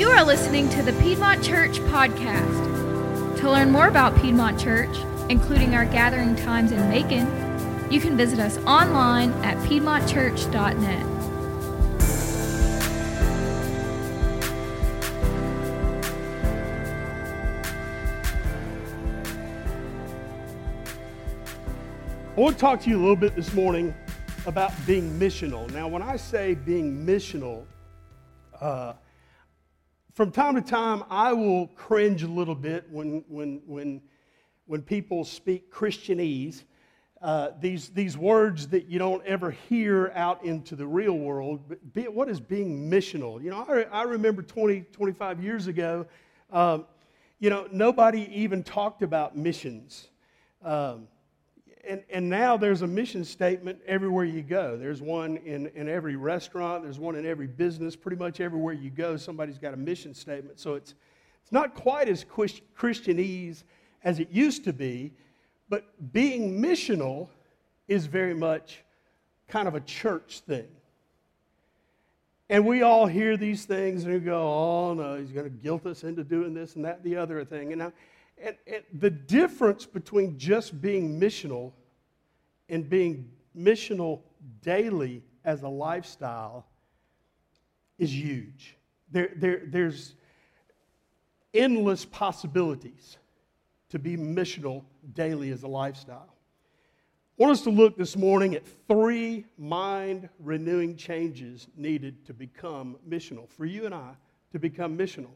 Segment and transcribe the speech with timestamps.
[0.00, 3.36] You are listening to the Piedmont Church podcast.
[3.40, 4.96] To learn more about Piedmont Church,
[5.28, 7.26] including our gathering times in Macon,
[7.92, 11.04] you can visit us online at piedmontchurch.net.
[22.34, 23.94] I want to talk to you a little bit this morning
[24.46, 25.70] about being missional.
[25.72, 27.64] Now, when I say being missional,
[28.62, 28.94] uh,
[30.14, 34.02] from time to time, I will cringe a little bit when, when, when,
[34.66, 36.64] when people speak Christianese.
[37.22, 41.60] Uh, these, these words that you don't ever hear out into the real world.
[41.68, 43.42] But be, what is being missional?
[43.42, 46.06] You know, I, I remember 20, 25 years ago,
[46.50, 46.86] um,
[47.38, 50.08] you know, nobody even talked about missions.
[50.62, 51.08] Um,
[51.88, 54.76] and, and now there's a mission statement everywhere you go.
[54.76, 57.96] There's one in, in every restaurant, there's one in every business.
[57.96, 60.60] Pretty much everywhere you go, somebody's got a mission statement.
[60.60, 60.94] So it's,
[61.42, 63.64] it's not quite as Christianese
[64.04, 65.12] as it used to be,
[65.68, 67.28] but being missional
[67.88, 68.82] is very much
[69.48, 70.68] kind of a church thing.
[72.48, 75.86] And we all hear these things and we go, oh no, he's going to guilt
[75.86, 77.72] us into doing this and that, the other thing.
[77.72, 77.92] And now,
[78.42, 81.72] and, and the difference between just being missional
[82.68, 84.20] and being missional
[84.62, 86.66] daily as a lifestyle
[87.98, 88.76] is huge.
[89.10, 90.14] There, there, there's
[91.52, 93.18] endless possibilities
[93.90, 96.34] to be missional daily as a lifestyle.
[97.38, 102.98] I want us to look this morning at three mind renewing changes needed to become
[103.08, 104.12] missional, for you and I
[104.52, 105.30] to become missional.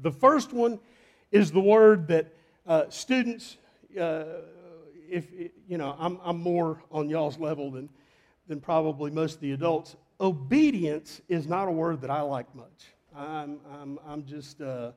[0.00, 0.78] The first one
[1.30, 2.32] is the word that
[2.66, 3.56] uh, students,
[3.98, 4.24] uh,
[5.08, 5.26] if,
[5.68, 7.88] you know, I'm, I'm more on y'all's level than,
[8.46, 9.96] than probably most of the adults.
[10.20, 12.92] Obedience is not a word that I like much.
[13.16, 14.92] I'm, I'm, I'm just, uh,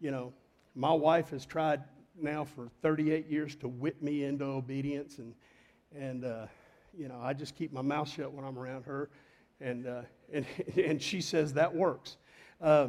[0.00, 0.32] you know,
[0.74, 1.82] my wife has tried
[2.20, 5.34] now for 38 years to whip me into obedience, and,
[5.96, 6.46] and uh,
[6.96, 9.10] you know, I just keep my mouth shut when I'm around her,
[9.60, 10.02] and, uh,
[10.32, 10.46] and,
[10.76, 12.16] and she says that works.
[12.60, 12.88] Uh,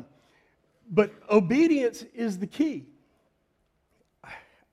[0.90, 2.86] but obedience is the key.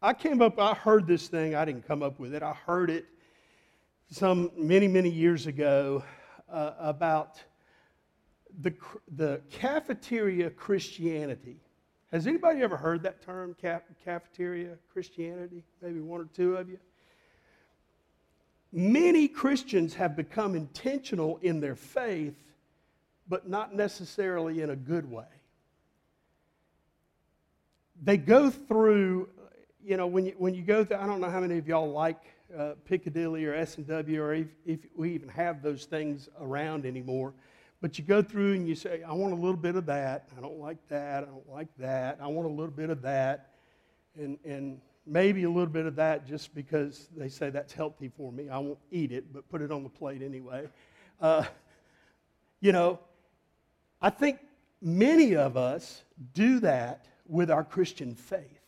[0.03, 2.91] I came up, I heard this thing, I didn't come up with it, I heard
[2.91, 3.06] it
[4.10, 6.04] some many, many years ago
[6.50, 7.43] uh, about
[8.60, 8.75] the,
[9.16, 11.56] the cafeteria Christianity.
[12.12, 15.65] Has anybody ever heard that term, ca- cafeteria Christianity?
[15.83, 16.78] Maybe one or two of you?
[18.72, 22.37] Many Christians have become intentional in their faith,
[23.28, 25.25] but not necessarily in a good way.
[28.03, 29.29] They go through,
[29.84, 31.91] you know, when you, when you go through, I don't know how many of y'all
[31.91, 32.21] like
[32.57, 37.33] uh, Piccadilly or S&W or if, if we even have those things around anymore.
[37.81, 40.29] But you go through and you say, I want a little bit of that.
[40.37, 41.25] I don't like that.
[41.25, 42.19] I don't like that.
[42.21, 43.51] I want a little bit of that.
[44.17, 48.33] And, and maybe a little bit of that just because they say that's healthy for
[48.33, 48.49] me.
[48.49, 50.69] I won't eat it, but put it on the plate anyway.
[51.21, 51.45] Uh,
[52.61, 52.99] you know,
[54.01, 54.39] I think
[54.81, 56.03] many of us
[56.34, 58.60] do that with our Christian faith.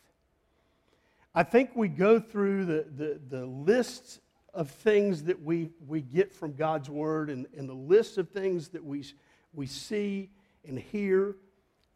[1.35, 4.21] I think we go through the, the, the lists
[4.55, 8.69] of things that we, we get from God's Word and, and the list of things
[8.69, 9.05] that we,
[9.53, 10.31] we see
[10.67, 11.37] and hear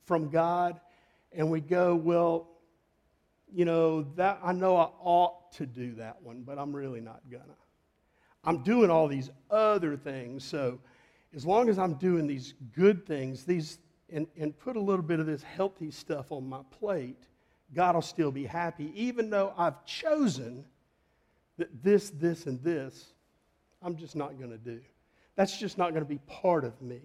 [0.05, 0.81] from God,
[1.33, 2.49] and we go, well,
[3.53, 7.21] you know, that I know I ought to do that one, but I'm really not
[7.31, 7.45] gonna.
[8.45, 10.81] I'm doing all these other things, so
[11.35, 13.79] as long as I'm doing these good things, these
[14.13, 17.23] and, and put a little bit of this healthy stuff on my plate,
[17.75, 20.65] God will still be happy, even though I've chosen
[21.59, 23.13] that this, this, and this,
[23.83, 24.81] I'm just not going to do.
[25.37, 27.01] That's just not going to be part of me.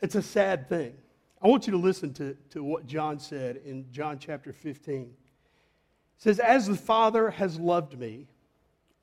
[0.00, 0.94] It's a sad thing.
[1.42, 5.02] I want you to listen to, to what John said in John chapter 15.
[5.02, 5.10] It
[6.16, 8.26] says, As the Father has loved me,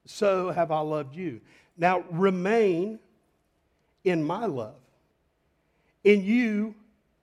[0.06, 1.41] so have I loved you.
[1.78, 3.00] Now remain
[4.03, 4.81] in my love.
[6.03, 6.76] In you,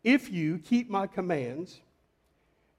[0.05, 1.81] if you keep my commands,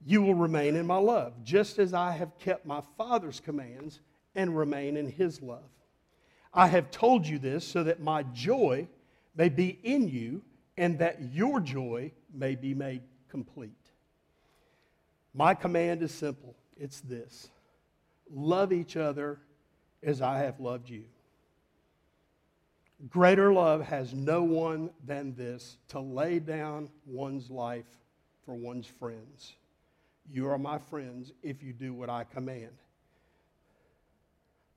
[0.06, 4.00] you will remain in my love, just as I have kept my Father's commands
[4.36, 5.70] and remain in his love.
[6.54, 8.88] I have told you this so that my joy
[9.36, 10.42] may be in you
[10.78, 13.72] and that your joy may be made complete.
[15.34, 17.50] My command is simple it's this
[18.32, 19.40] love each other
[20.02, 21.04] as I have loved you.
[23.08, 27.86] Greater love has no one than this to lay down one's life
[28.46, 29.56] for one's friends.
[30.32, 32.78] You are my friends if you do what I command.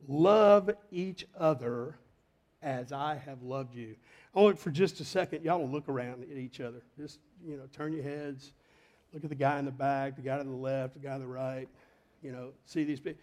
[0.07, 1.97] Love each other
[2.63, 3.97] as I have loved you.
[4.35, 6.83] I want for just a second, y'all look around at each other.
[6.97, 8.53] Just, you know, turn your heads.
[9.13, 11.19] Look at the guy in the back, the guy to the left, the guy to
[11.19, 11.69] the right.
[12.23, 13.21] You know, see these people.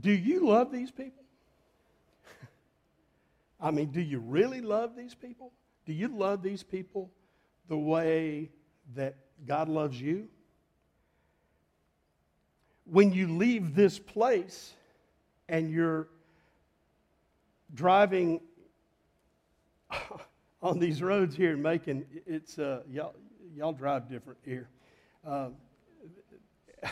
[0.00, 1.21] Do you love these people?
[3.62, 5.52] I mean, do you really love these people?
[5.86, 7.12] Do you love these people
[7.68, 8.50] the way
[8.96, 9.14] that
[9.46, 10.26] God loves you?
[12.84, 14.72] When you leave this place
[15.48, 16.08] and you're
[17.72, 18.40] driving
[20.62, 23.14] on these roads here in Macon, it's uh, y'all,
[23.54, 24.68] y'all drive different here.
[25.24, 25.54] Um,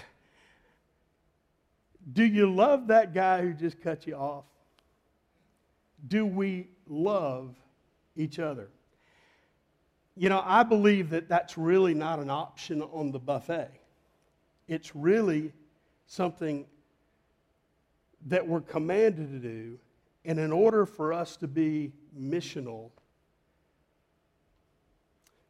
[2.12, 4.44] do you love that guy who just cut you off?
[6.08, 7.54] Do we love
[8.16, 8.68] each other?
[10.16, 13.70] You know, I believe that that's really not an option on the buffet.
[14.68, 15.52] It's really
[16.06, 16.66] something
[18.26, 19.78] that we're commanded to do.
[20.24, 22.90] And in order for us to be missional,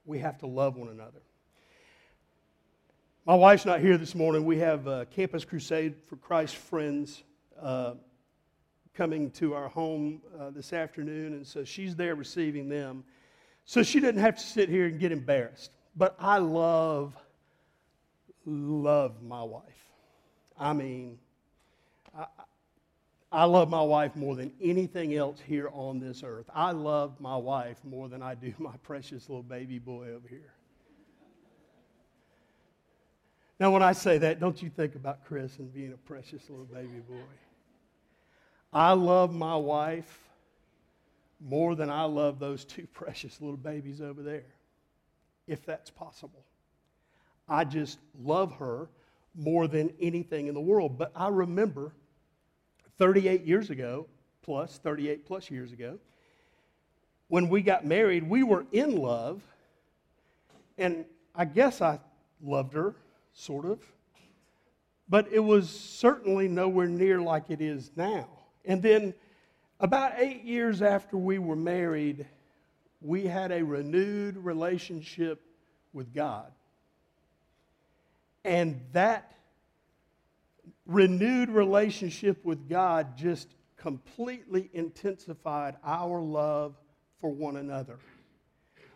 [0.04, 1.20] we have to love one another.
[3.26, 4.44] My wife's not here this morning.
[4.44, 7.22] We have a Campus Crusade for Christ Friends
[7.60, 7.94] uh,
[9.00, 13.02] coming to our home uh, this afternoon, and so she's there receiving them.
[13.64, 15.70] So she doesn't have to sit here and get embarrassed.
[15.96, 17.16] But I love,
[18.44, 19.62] love my wife.
[20.58, 21.18] I mean,
[22.14, 22.26] I,
[23.32, 26.50] I love my wife more than anything else here on this earth.
[26.54, 30.52] I love my wife more than I do my precious little baby boy over here.
[33.58, 36.66] Now, when I say that, don't you think about Chris and being a precious little
[36.66, 37.24] baby boy.
[38.72, 40.18] I love my wife
[41.40, 44.44] more than I love those two precious little babies over there,
[45.46, 46.44] if that's possible.
[47.48, 48.88] I just love her
[49.34, 50.98] more than anything in the world.
[50.98, 51.92] But I remember
[52.98, 54.06] 38 years ago,
[54.42, 55.98] plus 38 plus years ago,
[57.28, 59.42] when we got married, we were in love.
[60.78, 61.98] And I guess I
[62.42, 62.94] loved her,
[63.32, 63.80] sort of.
[65.08, 68.28] But it was certainly nowhere near like it is now.
[68.64, 69.14] And then,
[69.78, 72.26] about eight years after we were married,
[73.00, 75.40] we had a renewed relationship
[75.92, 76.52] with God.
[78.44, 79.34] And that
[80.86, 86.74] renewed relationship with God just completely intensified our love
[87.20, 87.98] for one another.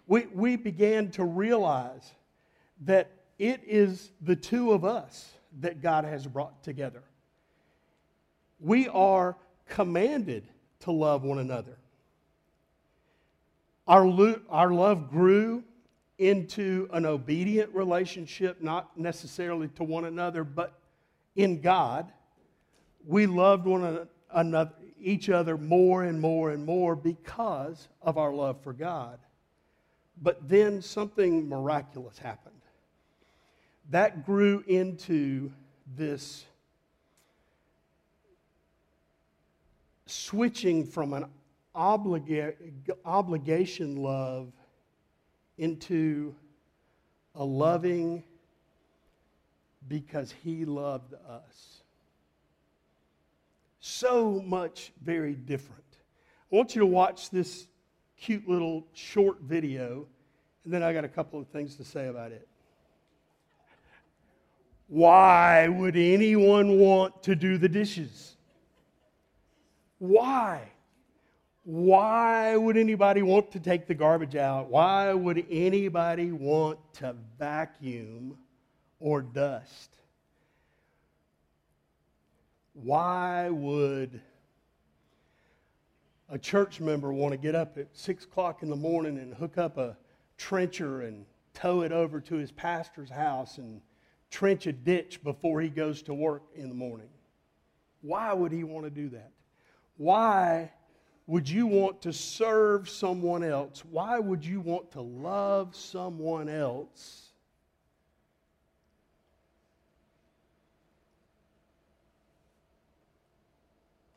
[0.06, 2.10] We, we began to realize
[2.82, 7.02] that it is the two of us that God has brought together.
[8.60, 9.36] We are
[9.68, 10.46] commanded
[10.80, 11.76] to love one another.
[13.86, 15.62] Our, lo- our love grew
[16.18, 20.78] into an obedient relationship, not necessarily to one another, but
[21.36, 22.10] in God.
[23.06, 28.62] We loved one another, each other more and more and more because of our love
[28.62, 29.18] for God.
[30.22, 32.54] But then something miraculous happened.
[33.90, 35.52] That grew into
[35.96, 36.46] this
[40.14, 41.26] switching from an
[41.74, 42.54] obliga-
[43.04, 44.52] obligation love
[45.58, 46.34] into
[47.34, 48.22] a loving
[49.88, 51.82] because he loved us.
[53.80, 55.82] So much very different.
[56.50, 57.66] I want you to watch this
[58.16, 60.06] cute little short video,
[60.64, 62.46] and then I got a couple of things to say about it.
[64.86, 68.33] Why would anyone want to do the dishes?
[69.98, 70.70] Why?
[71.64, 74.68] Why would anybody want to take the garbage out?
[74.68, 78.36] Why would anybody want to vacuum
[79.00, 79.96] or dust?
[82.74, 84.20] Why would
[86.28, 89.56] a church member want to get up at 6 o'clock in the morning and hook
[89.56, 89.96] up a
[90.36, 91.24] trencher and
[91.54, 93.80] tow it over to his pastor's house and
[94.30, 97.08] trench a ditch before he goes to work in the morning?
[98.02, 99.30] Why would he want to do that?
[99.96, 100.72] Why
[101.26, 103.82] would you want to serve someone else?
[103.90, 107.30] Why would you want to love someone else?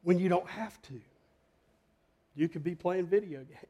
[0.04, 1.00] When you don't have to.
[2.36, 3.66] You could be playing video games.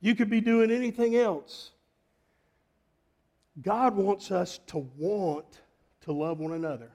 [0.00, 1.70] You could be doing anything else.
[3.62, 5.60] God wants us to want
[6.02, 6.90] to love one another.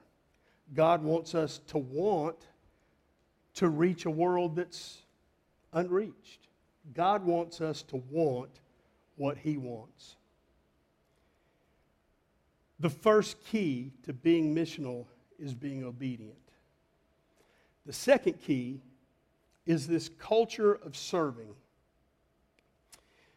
[0.73, 2.37] God wants us to want
[3.59, 4.99] to reach a world that's
[5.73, 6.47] unreached.
[6.93, 8.61] God wants us to want
[9.17, 10.15] what He wants.
[12.79, 16.37] The first key to being missional is being obedient.
[17.85, 18.79] The second key
[19.65, 21.53] is this culture of serving.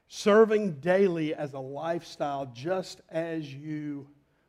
[0.06, 4.06] Serving daily as a lifestyle, just as you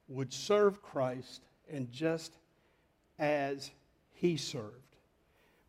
[0.08, 2.38] would serve Christ and just
[3.18, 3.72] as
[4.12, 4.93] he served.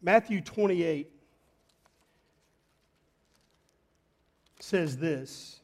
[0.04, 1.10] Matthew 28
[4.60, 5.60] says this.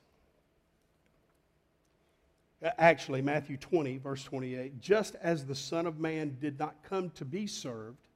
[2.78, 7.26] Actually, Matthew 20, verse 28 just as the Son of Man did not come to
[7.26, 8.08] be served,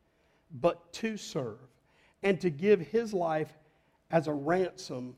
[0.62, 1.58] but to serve,
[2.22, 3.52] and to give his life
[4.10, 5.14] as a ransom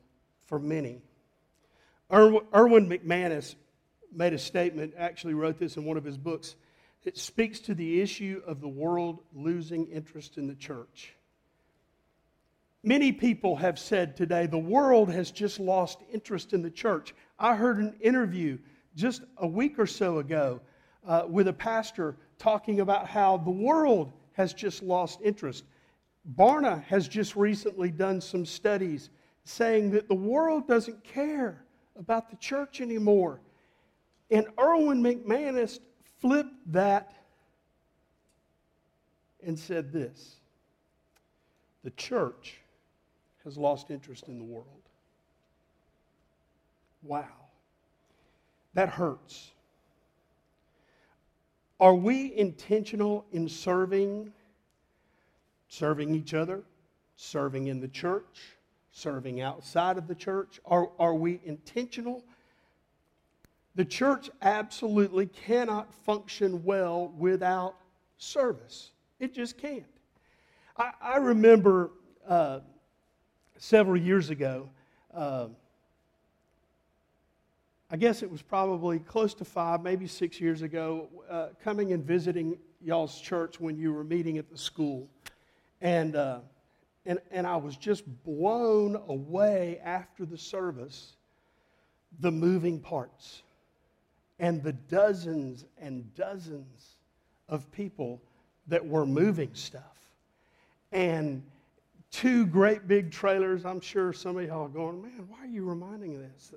[0.46, 1.02] for many.
[2.12, 3.54] Erwin McManus
[4.12, 6.56] made a statement, actually wrote this in one of his books.
[7.06, 11.14] It speaks to the issue of the world losing interest in the church.
[12.82, 17.14] Many people have said today the world has just lost interest in the church.
[17.38, 18.58] I heard an interview
[18.96, 20.60] just a week or so ago
[21.06, 25.62] uh, with a pastor talking about how the world has just lost interest.
[26.36, 29.10] Barna has just recently done some studies
[29.44, 31.64] saying that the world doesn't care
[31.96, 33.40] about the church anymore.
[34.28, 35.78] And Erwin McManus
[36.20, 37.14] flipped that
[39.44, 40.36] and said this
[41.84, 42.58] The church
[43.44, 44.66] has lost interest in the world.
[47.02, 47.26] Wow.
[48.74, 49.52] That hurts.
[51.78, 54.32] Are we intentional in serving?
[55.68, 56.62] Serving each other,
[57.16, 58.56] serving in the church,
[58.92, 60.60] serving outside of the church?
[60.64, 62.24] Are, are we intentional?
[63.76, 67.76] The church absolutely cannot function well without
[68.16, 68.90] service.
[69.20, 69.84] It just can't.
[70.78, 71.90] I, I remember
[72.26, 72.60] uh,
[73.58, 74.70] several years ago,
[75.12, 75.48] uh,
[77.90, 82.02] I guess it was probably close to five, maybe six years ago, uh, coming and
[82.02, 85.06] visiting y'all's church when you were meeting at the school.
[85.82, 86.40] And, uh,
[87.04, 91.16] and, and I was just blown away after the service
[92.20, 93.42] the moving parts
[94.38, 96.96] and the dozens and dozens
[97.48, 98.20] of people
[98.68, 99.82] that were moving stuff.
[100.92, 101.42] And
[102.10, 103.64] two great big trailers.
[103.64, 106.52] I'm sure some of y'all are going, man, why are you reminding this?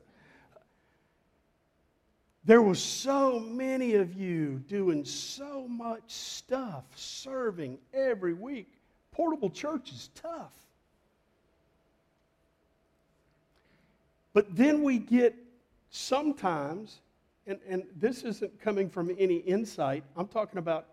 [2.45, 8.67] There was so many of you doing so much stuff, serving every week.
[9.11, 10.53] Portable church is tough.
[14.33, 15.35] But then we get
[15.91, 16.99] sometimes,
[17.49, 20.85] and, and this isn't coming from any insight, I'm talking about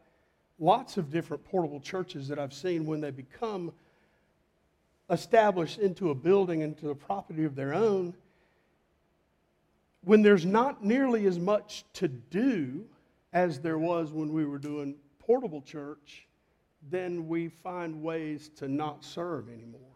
[0.58, 3.72] lots of different portable churches that I've seen when they become
[5.10, 8.14] established into a building, into a property of their own
[10.06, 12.84] when there's not nearly as much to do
[13.32, 16.28] as there was when we were doing portable church,
[16.90, 19.95] then we find ways to not serve anymore.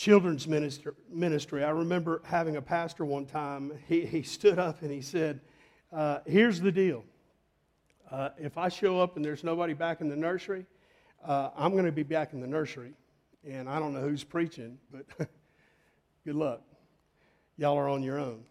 [0.00, 1.62] Children's minister, ministry.
[1.62, 5.42] I remember having a pastor one time, he, he stood up and he said,
[5.92, 7.04] uh, Here's the deal.
[8.10, 10.64] Uh, if I show up and there's nobody back in the nursery,
[11.22, 12.94] uh, I'm going to be back in the nursery.
[13.46, 15.04] And I don't know who's preaching, but
[16.24, 16.62] good luck
[17.58, 18.42] y'all are on your own.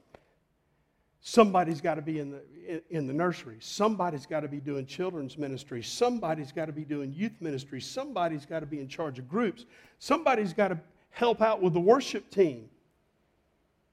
[1.20, 3.58] Somebody's got to be in the, in the nursery.
[3.60, 5.82] Somebody's got to be doing children's ministry.
[5.82, 7.82] Somebody's got to be doing youth ministry.
[7.82, 9.66] Somebody's got to be in charge of groups.
[9.98, 10.80] Somebody's got to
[11.10, 12.70] help out with the worship team.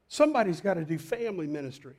[0.08, 1.94] Somebody's got to do family ministry.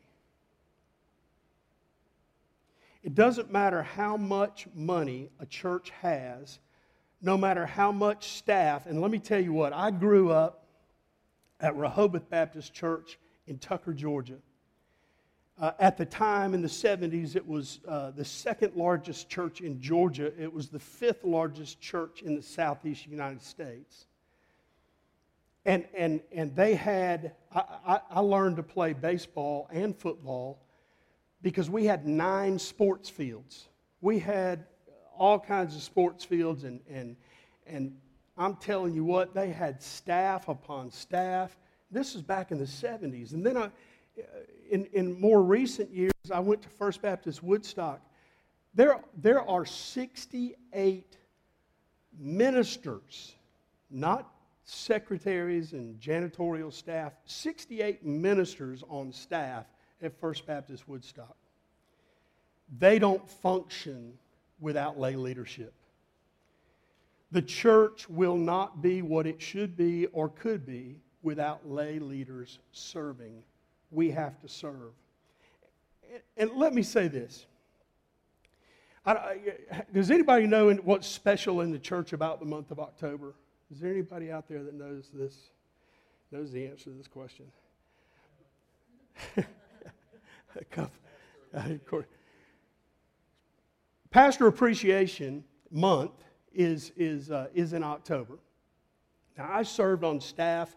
[3.03, 6.59] It doesn't matter how much money a church has,
[7.21, 8.85] no matter how much staff.
[8.85, 10.65] And let me tell you what, I grew up
[11.59, 14.37] at Rehoboth Baptist Church in Tucker, Georgia.
[15.59, 19.81] Uh, at the time in the 70s, it was uh, the second largest church in
[19.81, 20.31] Georgia.
[20.39, 24.05] It was the fifth largest church in the southeast United States.
[25.67, 30.63] And, and, and they had, I, I, I learned to play baseball and football
[31.41, 33.67] because we had nine sports fields.
[33.99, 34.63] We had
[35.17, 37.17] all kinds of sports fields, and, and,
[37.65, 37.97] and
[38.37, 41.57] I'm telling you what, they had staff upon staff.
[41.91, 43.33] This was back in the 70s.
[43.33, 43.69] And then I, uh,
[44.69, 47.99] in, in more recent years, I went to First Baptist Woodstock.
[48.73, 51.17] There, there are 68
[52.17, 53.35] ministers,
[53.89, 54.31] not
[54.67, 59.65] secretaries and janitorial staff, 68 ministers on staff
[60.01, 61.35] at First Baptist Woodstock.
[62.77, 64.13] They don't function
[64.59, 65.73] without lay leadership.
[67.31, 72.59] The church will not be what it should be or could be without lay leaders
[72.71, 73.43] serving.
[73.89, 74.91] We have to serve.
[76.35, 77.45] And let me say this
[79.05, 79.37] I,
[79.93, 83.33] does anybody know what's special in the church about the month of October?
[83.71, 85.49] Is there anybody out there that knows this?
[86.31, 87.45] Knows the answer to this question?
[89.37, 90.91] A couple.
[94.09, 98.39] Pastor Appreciation Month is, is, uh, is in October.
[99.37, 100.75] Now, I served on staff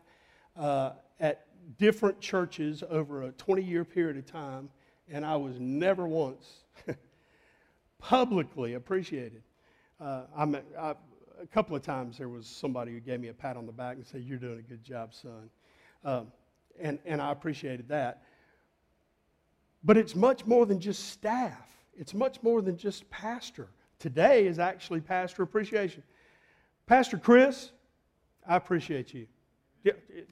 [0.56, 1.46] uh, at
[1.78, 4.68] different churches over a 20 year period of time,
[5.08, 6.64] and I was never once
[7.98, 9.42] publicly appreciated.
[10.00, 10.94] Uh, I,
[11.42, 13.96] a couple of times there was somebody who gave me a pat on the back
[13.96, 15.50] and said, You're doing a good job, son.
[16.04, 16.26] Um,
[16.80, 18.22] and, and I appreciated that.
[19.82, 23.68] But it's much more than just staff, it's much more than just pastor.
[23.98, 26.02] Today is actually pastor appreciation.
[26.86, 27.72] Pastor Chris,
[28.48, 29.26] I appreciate you.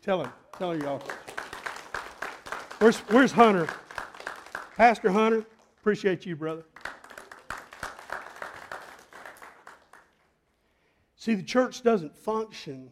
[0.01, 1.03] Tell him, tell him y'all.
[2.79, 3.69] Where's, where's Hunter?
[4.77, 5.45] Pastor Hunter,
[5.81, 6.65] appreciate you, brother.
[11.29, 12.91] See, the church doesn't function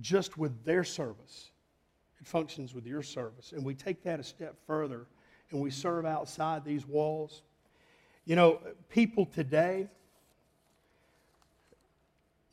[0.00, 1.52] just with their service,
[2.20, 3.52] it functions with your service.
[3.52, 5.06] And we take that a step further
[5.52, 7.42] and we serve outside these walls.
[8.24, 9.86] You know, people today,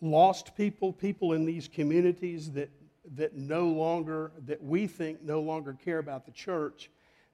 [0.01, 2.69] lost people, people in these communities that,
[3.15, 6.91] that no longer, that we think no longer care about the church,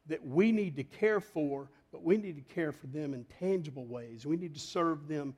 [0.08, 3.84] that we need to care for, but we need to care for them in tangible
[3.88, 4.26] ways.
[4.26, 5.34] We need to serve them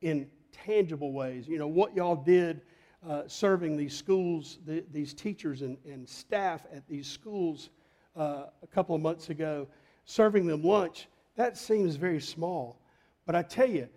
[0.00, 1.46] in tangible ways.
[1.48, 2.62] You know, what y'all did
[3.06, 7.70] uh, serving these schools, the, these teachers and, and, staff at these schools
[8.16, 9.68] uh, a couple of months ago,
[10.04, 12.80] serving them lunch, that seems very small.
[13.24, 13.88] But I tell you,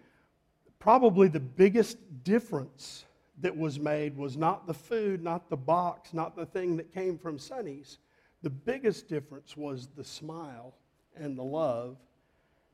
[0.77, 3.05] probably the biggest difference
[3.39, 7.17] that was made was not the food, not the box, not the thing that came
[7.17, 7.97] from Sonny's.
[8.43, 10.75] The biggest difference was the smile
[11.15, 11.97] and the love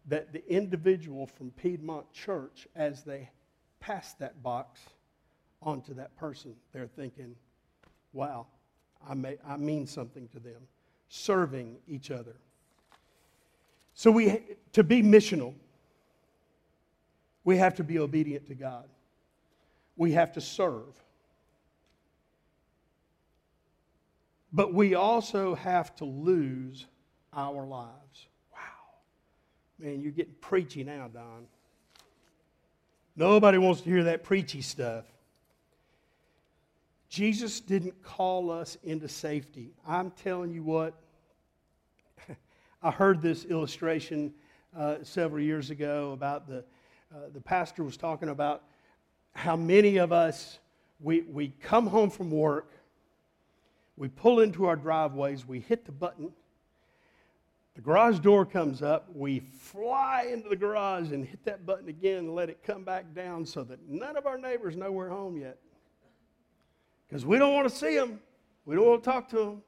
[0.08, 3.30] that the individual from Piedmont Church, as they
[3.80, 4.82] passed that box
[5.62, 7.36] onto that person, they're thinking,
[8.14, 8.46] wow,
[9.08, 10.62] I, may, I mean something to them,
[11.10, 12.36] serving each other.
[13.94, 14.42] So we,
[14.74, 15.54] to be missional,
[17.44, 18.86] we have to be obedient to God.
[19.96, 21.02] We have to serve.
[24.54, 26.86] But we also have to lose
[27.34, 28.28] our lives.
[28.52, 28.60] Wow.
[29.80, 31.48] Man, you're getting preachy now, Don.
[33.20, 35.04] Nobody wants to hear that preachy stuff.
[37.10, 39.72] Jesus didn't call us into safety.
[39.88, 40.94] I'm telling you what,
[42.84, 44.36] I heard this illustration
[44.78, 46.60] uh, several years ago about the,
[47.12, 48.62] uh, the pastor was talking about
[49.34, 50.60] how many of us,
[51.00, 52.72] we, we come home from work,
[53.96, 56.32] we pull into our driveways, we hit the button,
[57.78, 62.18] the garage door comes up, we fly into the garage and hit that button again
[62.18, 65.38] and let it come back down so that none of our neighbors know we're home
[65.38, 65.60] yet.
[67.08, 68.20] Because we don't want to see them,
[68.66, 69.62] we don't want to talk to them,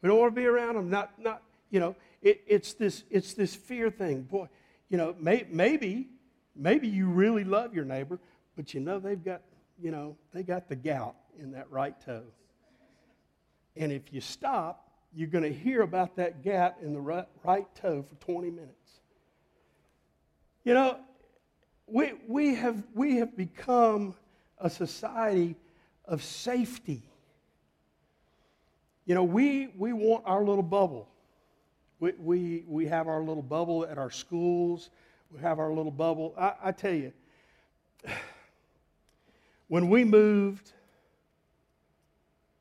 [0.00, 0.88] we don't want to be around them.
[0.88, 4.22] Not, not, you know, it, it's, this, it's this fear thing.
[4.22, 4.48] Boy,
[4.88, 6.08] you know, may, maybe,
[6.56, 8.20] maybe you really love your neighbor,
[8.56, 9.42] but you know they've got,
[9.78, 12.24] you know, they got the gout in that right toe.
[13.76, 17.66] And if you stop, you're going to hear about that gout in the right, right
[17.76, 18.72] toe for 20 minutes.
[20.64, 20.98] You know,
[21.86, 24.14] we, we, have, we have become
[24.58, 25.56] a society
[26.06, 27.02] of safety.
[29.04, 31.08] You know, we, we want our little bubble.
[32.00, 34.90] We, we, we have our little bubble at our schools.
[35.30, 36.34] We have our little bubble.
[36.38, 37.12] I, I tell you,
[39.68, 40.72] when we moved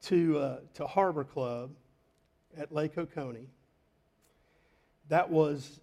[0.04, 1.72] to, uh, to Harbor Club
[2.58, 3.48] at Lake Oconee,
[5.10, 5.80] that was,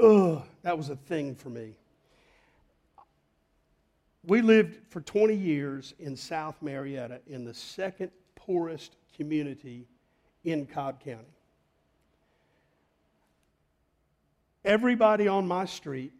[0.00, 1.74] ugh, that was a thing for me.
[4.24, 9.86] We lived for 20 years in South Marietta in the second poorest community
[10.44, 11.24] in Cobb County.
[14.64, 16.12] Everybody on my street,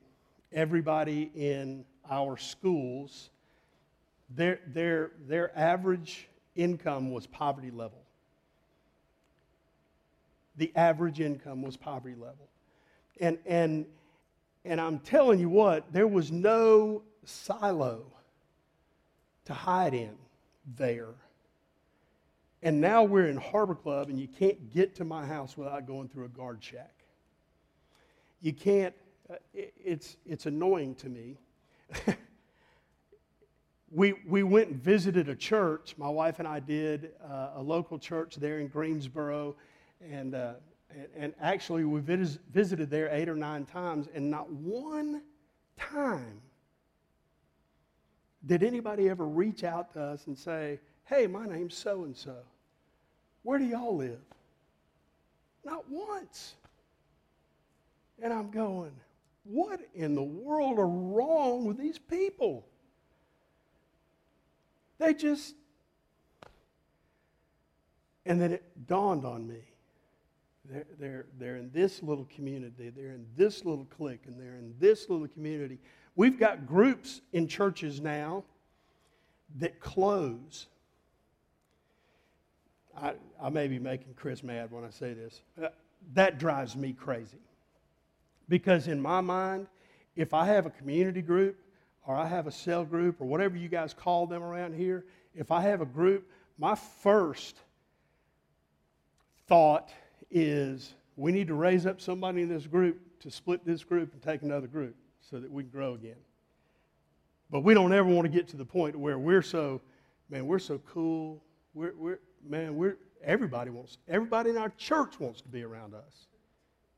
[0.53, 3.31] everybody in our schools,
[4.31, 8.02] their, their, their average income was poverty level.
[10.57, 12.49] The average income was poverty level.
[13.21, 13.87] And, and,
[14.65, 18.05] and I'm telling you what, there was no silo
[19.45, 20.17] to hide in
[20.77, 21.15] there.
[22.63, 26.09] And now we're in Harbor Club, and you can't get to my house without going
[26.09, 27.03] through a guard shack
[28.43, 28.95] you can't,
[29.31, 31.39] uh, it's, it's annoying to me.
[33.91, 37.99] we, we went and visited a church, my wife and I did, uh, a local
[37.99, 39.55] church there in Greensboro.
[40.11, 40.55] And uh,
[41.17, 45.23] and, actually, we vis- visited there eight or nine times, and not one
[45.79, 46.41] time
[48.47, 52.37] did anybody ever reach out to us and say, Hey, my name's so and so.
[53.43, 54.21] Where do y'all live?
[55.65, 56.55] Not once.
[58.21, 58.93] And I'm going,
[59.45, 62.67] What in the world are wrong with these people?
[64.99, 65.55] They just.
[68.25, 69.72] And then it dawned on me.
[70.71, 74.75] They're, they're, they're in this little community, they're in this little clique, and they're in
[74.79, 75.79] this little community.
[76.15, 78.45] We've got groups in churches now
[79.59, 80.67] that close.
[82.97, 85.43] I, I may be making Chris mad when I say this.
[86.15, 87.39] That drives me crazy.
[88.49, 89.67] Because in my mind,
[90.15, 91.57] if I have a community group
[92.07, 95.51] or I have a cell group or whatever you guys call them around here, if
[95.51, 97.57] I have a group, my first
[99.47, 99.91] thought
[100.33, 104.23] is we need to raise up somebody in this group to split this group and
[104.23, 106.17] take another group so that we can grow again.
[107.51, 109.81] But we don't ever want to get to the point where we're so,
[110.31, 111.43] man, we're so cool.
[111.75, 112.19] We're, we're
[112.49, 116.27] man, we're, everybody wants, everybody in our church wants to be around us.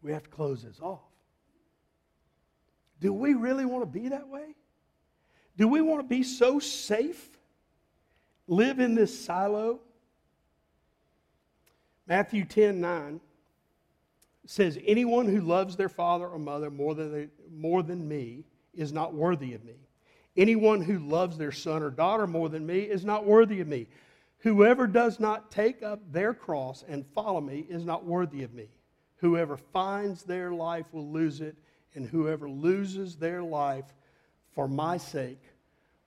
[0.02, 1.00] We have to close this off.
[3.00, 4.54] Do we really want to be that way?
[5.56, 7.28] Do we want to be so safe?
[8.46, 9.80] Live in this silo?
[12.06, 13.20] Matthew 10 9
[14.46, 18.92] says, Anyone who loves their father or mother more than, they, more than me is
[18.92, 19.74] not worthy of me.
[20.36, 23.86] Anyone who loves their son or daughter more than me is not worthy of me.
[24.38, 28.68] Whoever does not take up their cross and follow me is not worthy of me.
[29.16, 31.56] Whoever finds their life will lose it,
[31.94, 33.86] and whoever loses their life
[34.54, 35.40] for my sake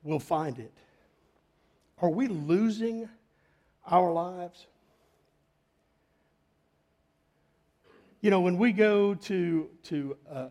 [0.03, 0.73] will find it.
[1.99, 3.09] Are we losing
[3.89, 4.67] our lives?
[8.19, 10.49] You know, when we go to, to a,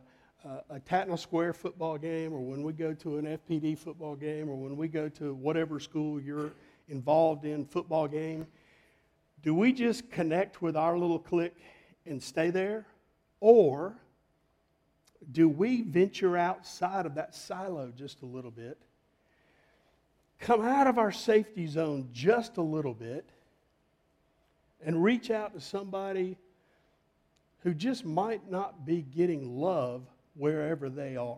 [0.71, 4.55] a Tattnall Square football game, or when we go to an FPD football game, or
[4.55, 6.53] when we go to whatever school you're
[6.89, 8.47] involved in football game,
[9.43, 11.59] do we just connect with our little clique
[12.07, 12.87] and stay there?
[13.41, 13.97] Or
[15.33, 18.79] do we venture outside of that silo just a little bit,
[20.39, 23.29] come out of our safety zone just a little bit,
[24.85, 26.39] and reach out to somebody
[27.67, 31.37] who just might not be getting love wherever they are?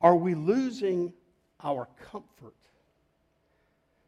[0.00, 1.12] Are we losing
[1.62, 2.54] our comfort.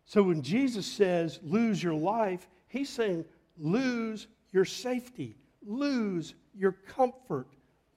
[0.04, 3.24] So when Jesus says, lose your life, he's saying,
[3.58, 7.46] lose your safety, lose your comfort,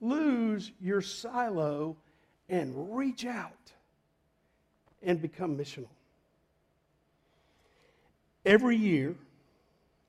[0.00, 1.96] lose your silo,
[2.48, 3.52] and reach out
[5.02, 5.88] and become missional.
[8.44, 9.14] Every year,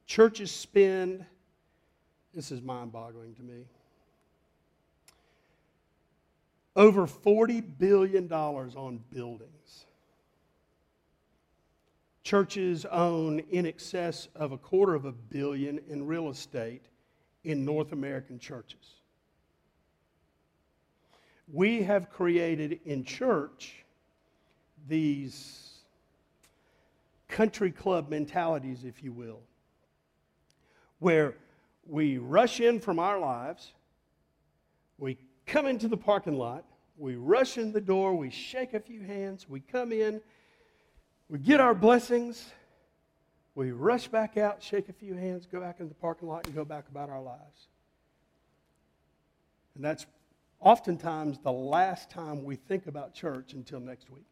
[0.07, 1.23] churches spend,
[2.33, 3.65] this is mind boggling to me,
[6.75, 9.85] over $40 billion on buildings.
[12.23, 16.85] Churches own in excess of a quarter of a billion in real estate
[17.43, 19.01] in North American churches.
[21.51, 23.85] We have created in church
[24.87, 25.79] these
[27.29, 29.39] country club mentalities, if you will,
[30.99, 31.35] where
[31.85, 33.73] we rush in from our lives,
[34.97, 36.65] we come into the parking lot,
[36.97, 40.19] we rush in the door, we shake a few hands, we come in,
[41.29, 42.51] we get our blessings,
[43.55, 46.55] we rush back out, shake a few hands, go back in the parking lot, and
[46.55, 47.67] go back about our lives.
[49.75, 50.05] And that's
[50.59, 54.25] oftentimes the last time we think about church until next week.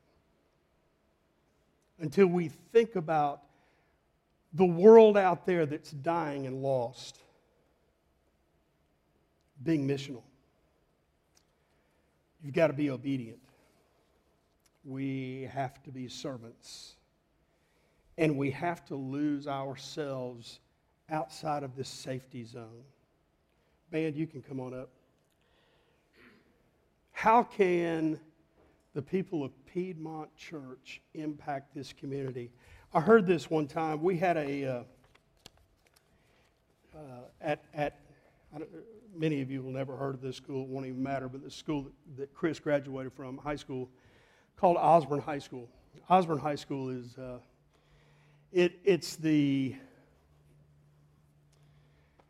[1.99, 3.43] Until we think about
[4.56, 7.20] the world out there that's dying and lost,
[9.63, 10.24] being missional.
[12.41, 13.39] You've got to be obedient.
[14.86, 16.96] We have to be servants.
[18.18, 20.60] And we have to lose ourselves
[21.10, 22.84] outside of this safety zone.
[23.91, 24.89] Band, you can come on up.
[27.12, 28.20] How can
[28.94, 32.52] the people of Piedmont Church impact this community?
[32.95, 34.01] I heard this one time.
[34.01, 34.84] We had a, uh,
[36.95, 36.99] uh,
[37.41, 37.99] at, at
[39.13, 41.51] many of you will never heard of this school, it won't even matter, but the
[41.51, 43.89] school that, that Chris graduated from, high school,
[44.55, 45.67] called Osborne High School.
[46.10, 47.39] Osborne High School is, uh,
[48.53, 49.75] it, it's the,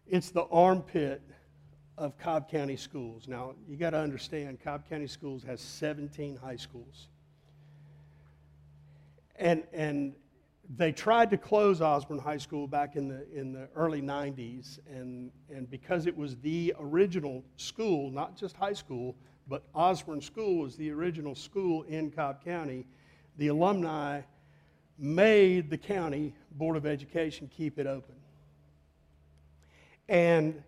[0.07, 1.21] it's the armpit
[1.95, 3.27] of Cobb County schools.
[3.27, 7.07] Now, you got to understand, Cobb County Schools has 17 high schools.
[9.35, 10.15] And, and
[10.77, 15.31] they tried to close Osborne High School back in the, in the early 90s, and,
[15.49, 19.15] and because it was the original school, not just high school,
[19.47, 22.85] but Osborne School was the original school in Cobb County,
[23.37, 24.21] the alumni
[24.97, 28.15] made the county Board of Education keep it open.
[30.07, 30.63] And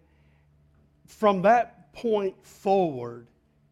[1.06, 3.28] from that point forward,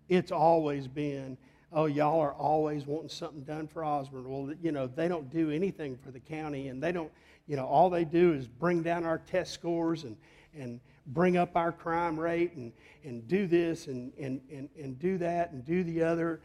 [0.09, 1.37] it's always been,
[1.75, 4.29] oh, y'all are always wanting something done for Osborne.
[4.29, 7.11] Well, you know, they don't do anything for the county, and they don't,
[7.47, 10.15] you know, all they do is bring down our test scores and,
[10.57, 12.71] and bring up our crime rate and,
[13.03, 16.39] and do this and, and, and, and do that and do the other.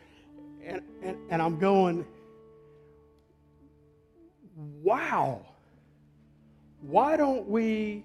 [0.64, 2.04] And, and, and I'm going,
[4.82, 5.46] wow,
[6.80, 8.04] why don't we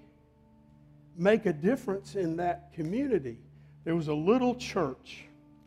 [1.16, 3.38] make a difference in that community?
[3.82, 5.24] There was a little church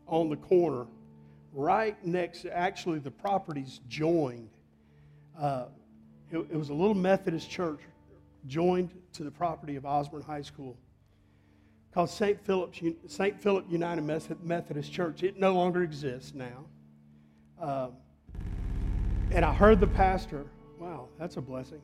[0.08, 0.88] on the corner
[1.54, 4.50] right next, actually, the properties joined.
[5.38, 5.66] Uh,
[6.32, 7.82] it, it was a little Methodist church
[8.48, 10.78] joined to the property of Osborne High School
[11.94, 12.40] called St.
[12.46, 13.42] Philip's St.
[13.42, 14.02] Philip United
[14.44, 15.24] Methodist Church.
[15.24, 16.66] It no longer exists now.
[17.60, 17.88] Uh,
[19.32, 20.46] and I heard the pastor
[20.80, 21.82] Wow, that's a blessing.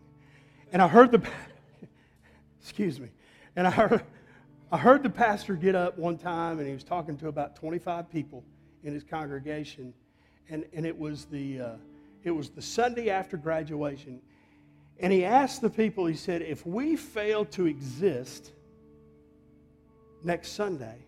[0.72, 1.22] And I heard the,
[2.62, 3.10] excuse me,
[3.58, 4.04] and I heard,
[4.72, 8.10] I heard the pastor get up one time and he was talking to about 25
[8.10, 8.44] people
[8.86, 9.94] in his congregation.
[10.50, 11.76] And, and it, was the, uh,
[12.24, 14.22] it was the Sunday after graduation.
[15.00, 18.52] And he asked the people, he said, if we fail to exist
[20.24, 21.00] next Sunday,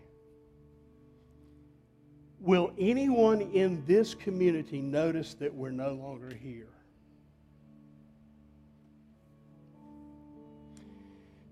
[2.40, 6.68] will anyone in this community notice that we're no longer here?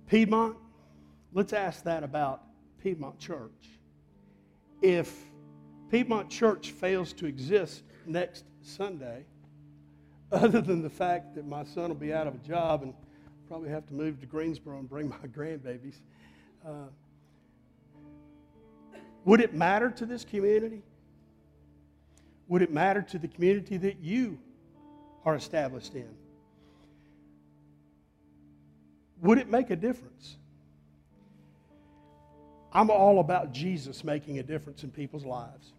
[0.09, 0.57] Piedmont,
[1.33, 2.43] let's ask that about
[2.83, 3.51] Piedmont Church.
[4.83, 5.25] If
[5.91, 9.25] Piedmont Church fails to exist next Sunday,
[10.33, 12.93] other than the fact that my son will be out of a job and
[13.49, 15.97] probably have to move to Greensboro and bring my grandbabies,
[16.67, 16.89] uh,
[19.25, 20.83] would it matter to this community?
[22.49, 24.39] Would it matter to the community that you
[25.25, 26.09] are established in?
[29.23, 30.37] Would it make a difference?
[32.73, 35.73] I'm all about Jesus making a difference in people's lives.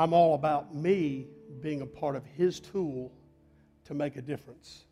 [0.00, 1.26] I'm all about me
[1.60, 3.12] being a part of his tool
[3.84, 4.84] to make a difference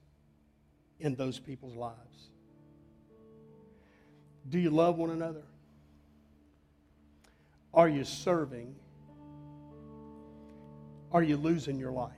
[1.00, 2.28] in those people's lives.
[4.50, 5.44] Do you love one another?
[7.72, 8.74] Are you serving?
[11.10, 12.12] Are you losing your life?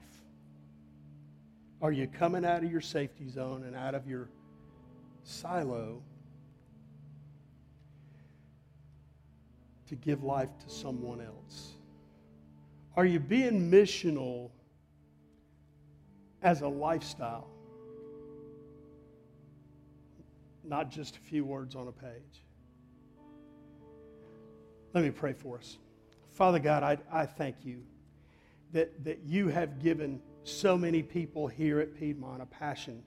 [1.81, 4.29] Are you coming out of your safety zone and out of your
[5.23, 6.03] silo
[9.87, 11.70] to give life to someone else?
[12.97, 14.51] Are you being missional
[16.43, 17.49] as a lifestyle?
[20.65, 22.45] Not just a few words on a page.
[24.93, 25.79] Let me pray for us.
[26.33, 27.83] Father God, I, I thank you
[28.73, 33.03] that, that you have given so many people here at Piedmont a passion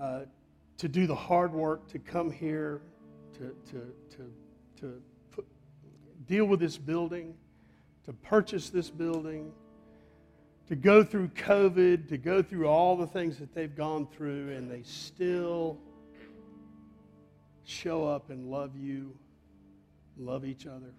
[0.00, 0.20] uh,
[0.78, 2.82] to do the hard work, to come here,
[3.34, 4.32] to, to, to,
[4.80, 5.46] to put,
[6.26, 7.34] deal with this building,
[8.06, 9.52] to purchase this building,
[10.68, 14.70] to go through COVID, to go through all the things that they've gone through, and
[14.70, 15.78] they still
[17.64, 19.16] show up and love you,
[20.16, 20.92] love each other.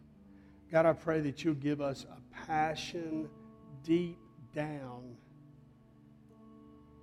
[0.72, 3.30] God, I pray that you'll give us a passion
[3.84, 4.18] deep
[4.54, 5.16] down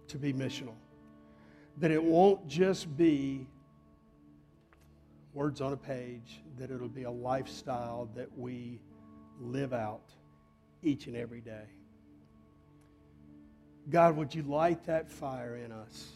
[0.08, 0.74] to be missional.
[1.78, 3.46] That it won't just be
[5.34, 8.80] words on a page, that it'll be a lifestyle that we
[9.40, 10.12] live out
[10.82, 11.64] each and every day.
[13.90, 16.08] God, would you light that fire in us?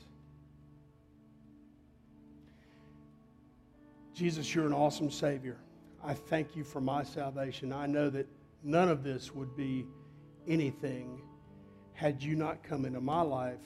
[4.14, 5.56] Jesus, you're an awesome Savior.
[6.04, 7.72] I thank you for my salvation.
[7.72, 8.26] I know that
[8.62, 9.87] none of this would be
[10.46, 11.22] anything
[11.94, 13.61] had you not come into my life,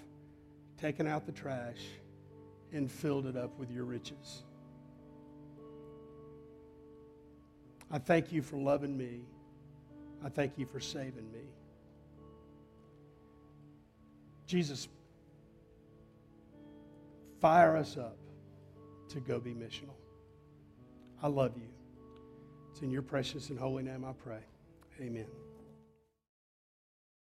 [0.78, 1.80] taken out the trash,
[2.72, 4.42] and filled it up with your riches.
[7.90, 9.22] I thank you for loving me.
[10.24, 11.42] I thank you for saving me.
[14.46, 14.88] Jesus,
[17.40, 18.16] fire us up
[19.08, 19.94] to go be missional.
[21.22, 21.68] I love you.
[22.70, 24.40] It's in your precious and holy name I pray.
[25.00, 25.45] Amen.